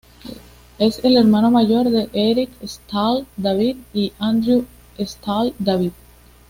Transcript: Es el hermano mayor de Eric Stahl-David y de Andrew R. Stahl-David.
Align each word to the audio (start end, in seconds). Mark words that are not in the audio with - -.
Es 0.79 0.99
el 1.05 1.15
hermano 1.15 1.51
mayor 1.51 1.91
de 1.91 2.09
Eric 2.13 2.49
Stahl-David 2.63 3.77
y 3.93 4.09
de 4.09 4.13
Andrew 4.17 4.65
R. 4.97 5.05
Stahl-David. 5.05 5.91